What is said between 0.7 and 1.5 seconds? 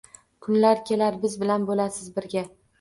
kelar, biz